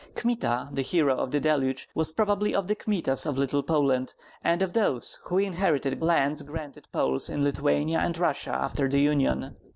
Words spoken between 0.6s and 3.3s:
the hero of THE DELUGE, was probably of the Kmitas